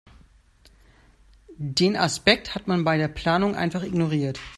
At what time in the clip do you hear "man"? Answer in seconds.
2.65-2.83